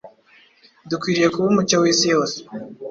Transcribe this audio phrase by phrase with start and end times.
[0.89, 2.37] Dukwiriye kuba umucyo w’isi yose,